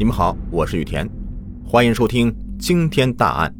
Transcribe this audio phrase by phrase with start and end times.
[0.00, 1.06] 你们好，我是雨田，
[1.62, 3.54] 欢迎收听惊天大案。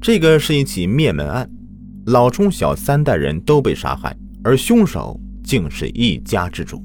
[0.00, 1.48] 这个是一起灭门案，
[2.06, 6.82] 老中小三代人都被杀害，而凶手竟是一家之主。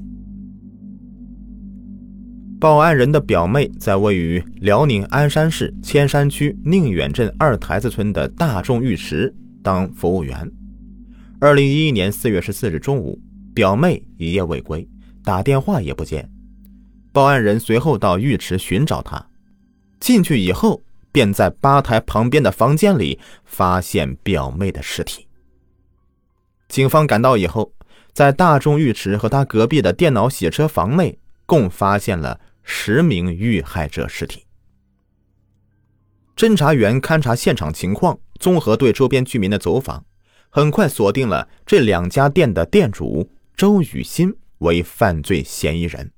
[2.60, 10.48] 报案人的表妹在位于辽宁鞍山市千山区宁远镇二台子村的大众浴池当服务员。
[11.40, 13.20] 二零一一年四月十四日中午，
[13.52, 14.88] 表妹一夜未归，
[15.24, 16.30] 打电话也不接。
[17.16, 19.30] 报案人随后到浴池寻找他，
[19.98, 25.26] 进去以后便在吧台旁边的房间里发现表妹的尸体。
[26.68, 27.72] 警方赶到以后，
[28.12, 34.44] 在大众浴池和他隔壁的电脑洗车房内，共发现了十名遇害者尸体。
[36.36, 40.04] 侦查员勘察现场情况，综合对周边居民的走访，
[40.50, 46.12] 很快锁定了这两家店的店主周雨欣为犯罪嫌疑人。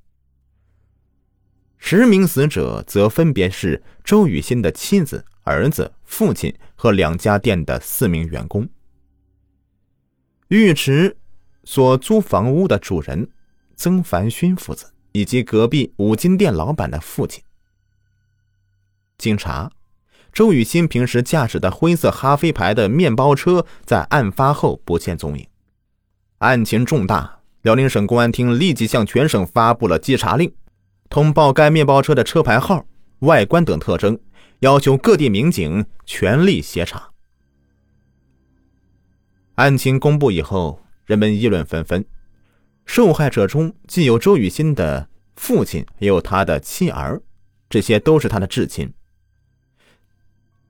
[1.79, 8.69] 十名死者则分别是周雨欣的妻子、儿子、父亲和两家店的四名员工。
[10.49, 11.17] 浴池
[11.65, 13.29] 所租房屋的主人
[13.77, 17.43] 曾凡勋父子以及隔壁五金店老板的父亲。
[19.17, 19.71] 经查，
[20.33, 25.47] 周雨欣平时驾驶的灰色哈飞牌的面包车在案发后不见踪影。
[26.39, 30.53] 案情重大，辽宁省公安厅立即向全省发布了稽查令。
[31.09, 32.85] 通报该面包车的车牌号、
[33.21, 34.19] 外观等特征，
[34.61, 37.11] 要求各地民警全力协查。
[39.55, 42.05] 案情公布以后，人们议论纷纷。
[42.85, 47.21] 受害者中既有周雨欣的父亲，也有他的妻儿，
[47.69, 48.93] 这些都是他的至亲。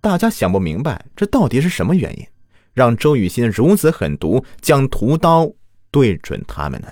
[0.00, 2.26] 大家想不明白，这到底是什么原因，
[2.72, 5.52] 让周雨欣如此狠毒，将屠刀
[5.90, 6.88] 对准他们呢？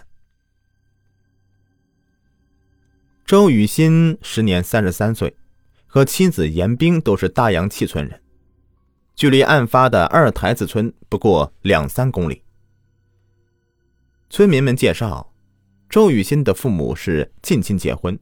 [3.27, 5.35] 周雨欣时年三十三岁，
[5.89, 8.21] 和妻子严冰都是大洋气村人，
[9.17, 12.45] 距离案发的二台子村不过两三公里。
[14.31, 15.33] 村民们介绍，
[15.91, 18.17] 周雨欣的父母是近亲结婚，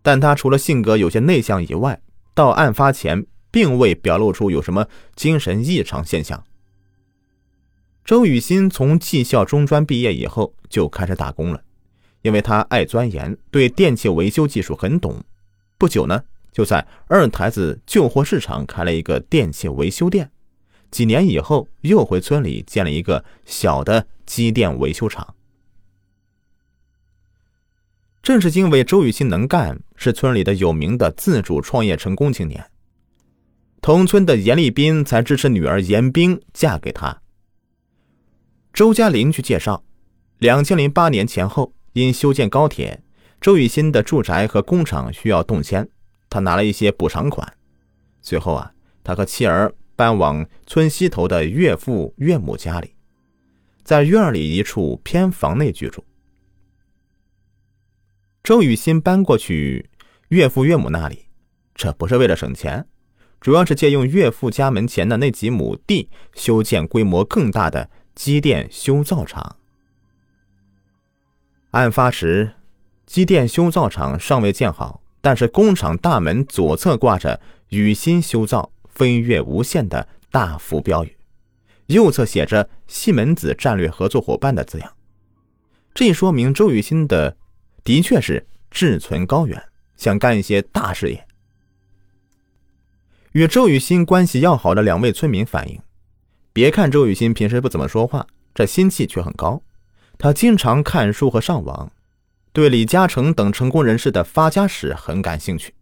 [0.00, 2.00] 但他除了性格有些内向以外，
[2.32, 6.42] 到案发前并未表露出有什么精神异常现象。
[8.06, 11.62] 周雨欣从技校中专毕业以后就开始打工了。
[12.22, 15.24] 因为他爱钻研，对电器维修技术很懂，
[15.78, 16.22] 不久呢，
[16.52, 20.30] 就在二台子旧货市场开了一个电器维修店。
[20.90, 25.34] 几年以后，又回村里建了一个小的机电维修厂。
[28.22, 32.70] 正是因为周雨欣能干，是村里的有名的自主创业成功青年。
[33.80, 37.22] 同村的严立斌才支持女儿严冰嫁给他。
[38.74, 39.82] 周家邻居介绍，
[40.36, 41.72] 两千零八年前后。
[41.92, 43.02] 因修建高铁，
[43.40, 45.88] 周雨欣的住宅和工厂需要动迁，
[46.28, 47.52] 他拿了一些补偿款。
[48.22, 52.94] 随后啊，他和妻儿搬往村西头的岳父岳母家里，
[53.82, 56.04] 在院里一处偏房内居住。
[58.42, 59.90] 周雨欣搬过去
[60.28, 61.26] 岳父岳母那里，
[61.74, 62.86] 这不是为了省钱，
[63.40, 69.56] 主要是借用岳父家门前的那几亩地修建规模更大的机电修造厂。
[71.70, 72.52] 案发时，
[73.06, 81.16] 机电修造厂尚未建好，但是工厂大门左侧挂着“雨欣修造，飞跃无限”的大幅标语，
[81.86, 84.92] 右侧写着“西门子战略合作伙伴”的字样。
[85.94, 87.36] 这说明周雨欣的
[87.84, 89.62] 的确是志存高远，
[89.96, 91.24] 想干一些大事业。
[93.30, 95.80] 与周雨欣关系要好的两位村民反映，
[96.52, 99.62] 别看周雨欣平时不怎么说话，这心气却很高。
[100.22, 101.90] 他经常看书和上网，
[102.52, 105.72] 对李嘉诚等成功人士的发家史很感兴趣。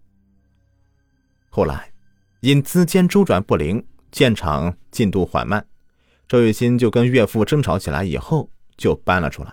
[1.48, 1.90] 后来，
[2.38, 5.66] 因资金周转不灵，建厂进度缓慢，
[6.28, 9.52] 周雨欣就跟岳父争吵起来，以后就搬了出来，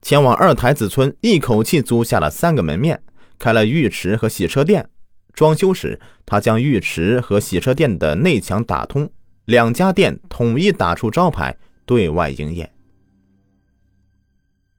[0.00, 3.02] 前往二台子村，一口气租下了三个门面，
[3.38, 4.88] 开了浴池和洗车店。
[5.34, 9.12] 装修时，他将浴池和洗车店的内墙打通，
[9.44, 11.54] 两家店统一打出招牌，
[11.84, 12.72] 对外营业。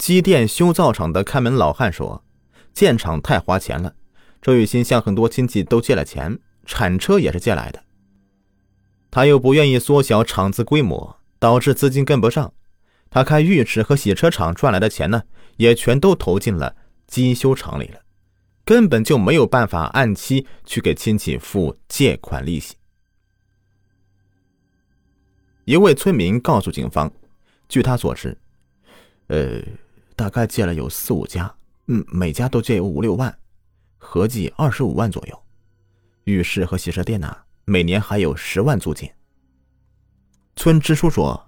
[0.01, 2.23] 机电修造厂的看门老汉说
[2.73, 3.93] ：“建厂太花钱了，
[4.41, 7.83] 周雨欣向很多亲戚都借了钱，铲车也是借来的。
[9.11, 12.51] 他又不愿意缩小厂子规模，导致资金跟不上。
[13.11, 15.21] 他开浴池和洗车厂赚来的钱呢，
[15.57, 16.75] 也全都投进了
[17.05, 18.01] 机修厂里了，
[18.65, 22.73] 根本就没有办法按期去给亲戚付借款利息。”
[25.65, 27.13] 一位村民告诉警方
[27.69, 28.35] ：“据他所知，
[29.27, 29.61] 呃。”
[30.21, 31.51] 大概借了有四五家，
[31.87, 33.35] 嗯，每家都借有五六万，
[33.97, 35.43] 合计二十五万左右。
[36.25, 37.35] 浴室和洗车店呢，
[37.65, 39.09] 每年还有十万租金。
[40.55, 41.43] 村支书说：“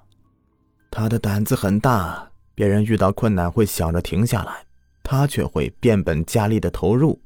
[0.90, 4.66] 他的胆子很大，别人遇到困难会想着停下来，
[5.04, 7.22] 他却会变本加厉的投入。”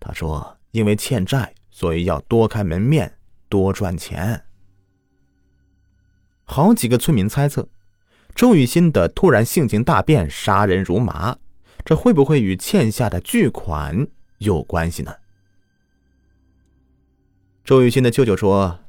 [0.00, 3.16] 他说：“因为欠债，所以要多开门面，
[3.48, 4.42] 多赚钱。”
[6.42, 7.68] 好几个村民猜测，
[8.34, 11.36] 周雨欣的突然性情大变、杀人如麻，
[11.84, 14.06] 这会不会与欠下的巨款
[14.38, 15.14] 有关系呢？
[17.64, 18.80] 周雨欣的舅舅说：“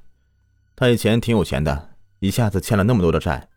[0.76, 3.50] 他以前挺有钱的，一下子欠了那么多的债，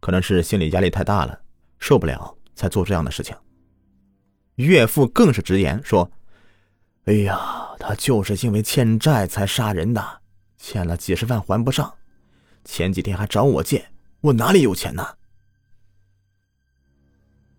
[0.00, 1.40] 可能是心理压力太大了，
[1.78, 3.36] 受不了才做这样的事情。”
[4.56, 6.10] 岳父更是直言说
[7.04, 10.20] ：“哎呀，他就是因为欠债才杀人的，
[10.56, 11.92] 欠了几十万还不上。”
[12.64, 13.90] 前几天还找我借，
[14.20, 15.06] 我哪里有钱呢？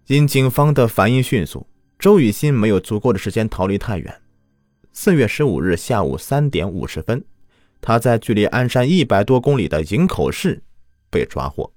[0.08, 1.66] 因警方的反应迅速，
[1.98, 4.22] 周雨欣没有足够的时间逃离太原。
[4.92, 7.24] 四月十五日下午三点五十分，
[7.80, 10.62] 他在距离鞍山一百多公里的营口市
[11.10, 11.72] 被抓获。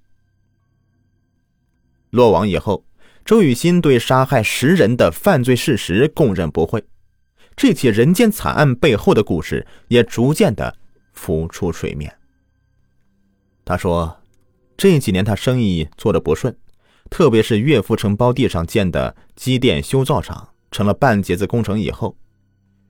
[2.10, 2.84] 落网以后，
[3.24, 6.82] 周雨欣对杀害十人的犯罪事实供认不讳，
[7.54, 10.76] 这起人间惨案背后的故事也逐渐的
[11.12, 12.12] 浮出水面。
[13.64, 14.20] 他说
[14.76, 16.56] ：“这几年他生意做的不顺，
[17.08, 22.16] 特别是岳父承包地上建的机电修造厂成了半截子工程以后，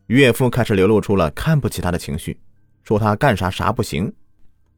[0.07, 2.41] 岳父开始流露出了看不起他的情绪，
[2.83, 4.13] 说他干啥啥不行，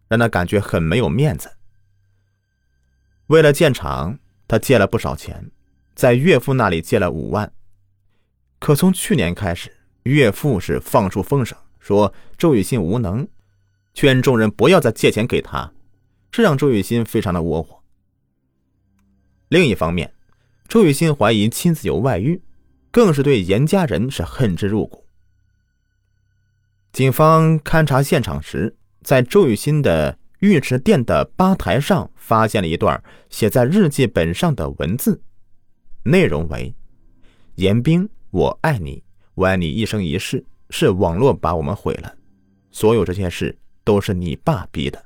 [0.08, 1.50] 让他感觉很没有面子。
[3.29, 5.50] 为了建厂，他借了不少钱，
[5.94, 7.50] 在岳父那里借了五万。
[8.58, 9.70] 可从去年开始，
[10.05, 13.26] 岳父是放出风声，说周雨欣无能，
[13.94, 15.73] 劝众人不要再借钱给他。”
[16.31, 17.77] 这让周雨欣非常的窝火。
[19.48, 20.12] 另一方面，
[20.68, 22.42] 周雨欣怀疑妻子有外遇，
[22.90, 25.06] 更是对严家人是恨之入骨。
[26.92, 35.20] 警方勘查现场时，在周雨欣的浴池店的吧台上发现了一段写在日记本上的文字，
[36.02, 36.74] 内容为
[37.56, 39.02] ：“严冰，我爱你，
[39.34, 42.14] 我爱你一生一世，是网络把我们毁了，
[42.70, 45.02] 所有这些事都是你爸逼的。”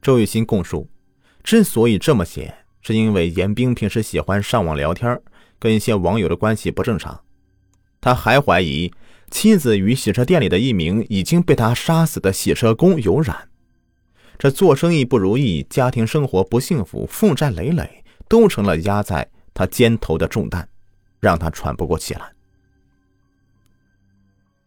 [0.00, 0.88] 周雨欣供述，
[1.42, 5.20] 之所以这么写，是因为严冰平时喜欢上网聊天，
[5.58, 7.22] 跟一些网友的关系不正常。
[8.00, 8.92] 他还怀疑
[9.30, 13.48] 妻子与洗车店里的一名已经被他杀死的洗车工有染。
[14.38, 20.68] 这做生意不如意，家庭生活不幸福，负债累累，都成了压在他肩头的重担，
[21.20, 22.32] 让他喘不过气来。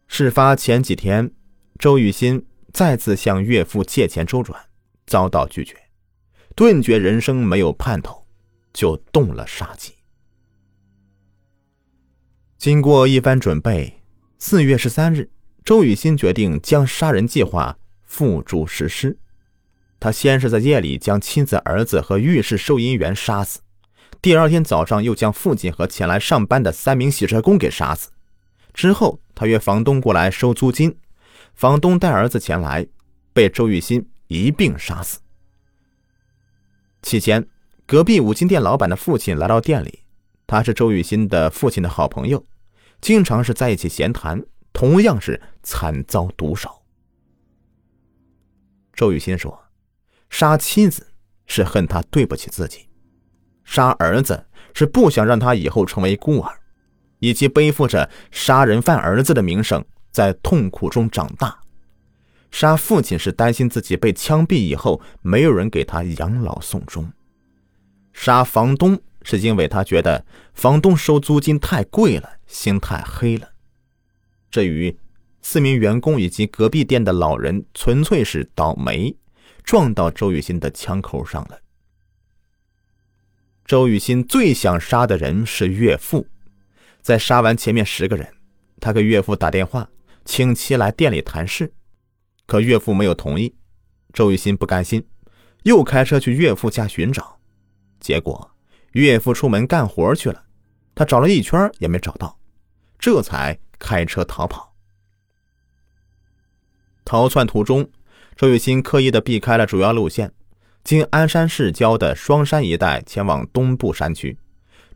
[0.06, 1.32] 事发前几天，
[1.78, 4.60] 周雨欣再次向岳父借钱周转。
[5.06, 5.76] 遭到拒绝，
[6.54, 8.24] 顿觉人生没有盼头，
[8.72, 9.92] 就动了杀机。
[12.58, 14.00] 经过一番准备，
[14.38, 15.28] 四月十三日，
[15.64, 19.18] 周雨欣决定将杀人计划付诸实施。
[19.98, 23.60] 他先是在夜里将妻子、儿子和浴室收银员杀死，
[24.22, 28.10] 第二天早上又将父亲和前来上班的三名洗车工给杀死。
[28.72, 30.96] 之后，他约房东过来收租金，
[31.54, 32.86] 房东带儿子前来，
[33.32, 34.06] 被周雨欣。
[34.28, 35.18] 一并杀死。
[37.04, 37.46] 期间，
[37.86, 40.00] 隔壁五金店老板的父亲来到店里，
[40.46, 42.42] 他是周雨欣的父亲的好朋友，
[43.02, 44.42] 经常是在一起闲谈，
[44.72, 46.82] 同样是惨遭毒手。
[48.94, 49.66] 周雨欣说
[50.30, 51.06] ：“杀妻子
[51.46, 52.88] 是恨他对不起自己，
[53.64, 56.58] 杀儿子是不想让他以后成为孤儿，
[57.18, 61.58] 以及背负着杀人犯儿子的名声，在痛苦中长大。”
[62.54, 67.12] 杀父亲是担心自己被枪毙以后没有人给他养老送终，
[68.12, 73.48] 杀房东是因为他觉得房东收租金太贵了，心太黑了。
[74.52, 74.96] 至于
[75.42, 79.16] 四名员工以及隔壁店的老人，纯粹是倒霉，
[79.64, 81.58] 撞到周雨欣的枪口上了。
[83.64, 86.28] 周雨欣最想杀的人是岳父，
[87.02, 88.32] 在杀完前面十个人，
[88.78, 89.88] 他给岳父打电话，
[90.24, 91.72] 请其来店里谈事。
[92.54, 93.52] 可岳父没有同意，
[94.12, 95.04] 周雨欣不甘心，
[95.64, 97.40] 又开车去岳父家寻找，
[97.98, 98.48] 结果
[98.92, 100.44] 岳父出门干活去了，
[100.94, 102.38] 他找了一圈也没找到，
[102.96, 104.72] 这才开车逃跑。
[107.04, 107.90] 逃窜途中，
[108.36, 110.32] 周雨欣刻意的避开了主要路线，
[110.84, 114.38] 经鞍山市郊的双山一带前往东部山区，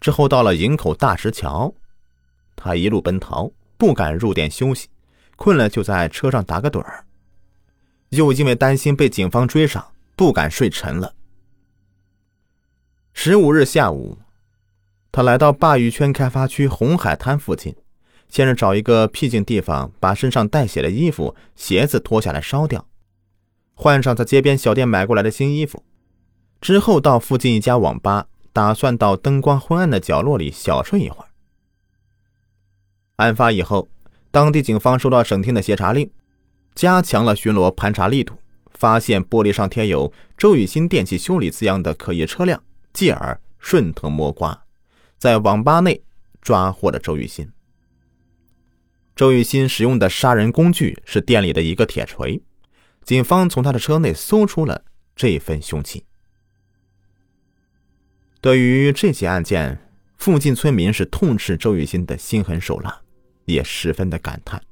[0.01, 1.75] 之后到了营口大石桥，
[2.55, 4.87] 他一路奔逃，不敢入店休息，
[5.35, 7.05] 困了就在车上打个盹儿。
[8.19, 11.15] 又因为担心被警方追上，不敢睡沉了。
[13.13, 14.19] 十五日下午，
[15.13, 17.77] 他来到鲅鱼圈开发区红海滩附近，
[18.29, 22.85] 先是找一个僻静地方，把身上带血的衣服、鞋子脱下来烧掉，
[23.75, 25.85] 换上在街边小店买过来的新衣服，
[26.61, 31.29] 之后到附近一家网吧，打算到灯光昏暗的角落里小睡一会儿。
[33.17, 33.89] 案发以后，
[34.33, 36.11] 当地警方收到省厅的协查令，
[36.75, 38.35] 加强了巡逻盘查力度，
[38.73, 44.65] 发现玻璃上贴有“周雨欣电器修理”字样的可疑车辆，继而顺藤摸瓜，
[45.19, 46.03] 在网吧内
[46.41, 47.51] 抓获了周雨欣。
[49.17, 52.41] 周雨欣使用的杀人工具是店里的一个铁锤，
[53.03, 54.85] 警方从他的车内搜出了
[55.17, 56.05] 这份凶器。
[58.41, 63.01] 对于这起案件，附近村民是痛斥周雨欣的心狠手辣，
[63.47, 64.63] 也十分的感叹。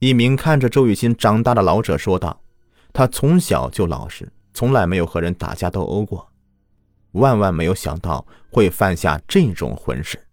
[0.00, 2.42] 一名看着周雨欣长大的老者说道
[2.90, 6.32] ：“他从小就老实，从来没有和人打架斗殴过，
[7.12, 10.26] 万万没有想到会犯下这种混事。”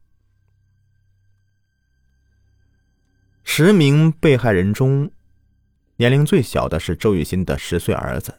[3.43, 5.11] 十名被害人中，
[5.97, 8.33] 年龄最小的是周雨欣的十岁儿子，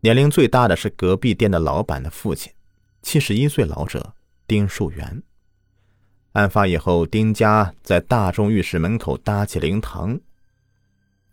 [0.00, 2.52] 年龄最大的是隔壁店的老板的父亲，
[3.02, 4.14] 七十一岁老者
[4.46, 5.24] 丁树元。
[6.34, 10.20] 案发以后，丁家在大众浴室门口搭起灵堂。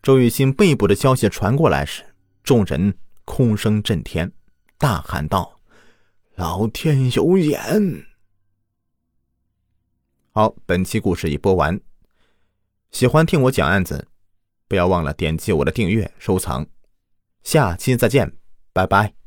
[0.02, 2.04] 周雨欣被捕的消息传过来时，
[2.44, 4.32] 众人空声震天，
[4.78, 5.60] 大喊道
[6.36, 8.06] ：“老天有眼！”
[10.32, 11.80] 好，本期故事已播完。
[12.92, 14.08] 喜欢听我讲案子，
[14.68, 16.66] 不要忘了点击我的订阅、收藏。
[17.44, 18.34] 下期再见，
[18.72, 19.19] 拜拜。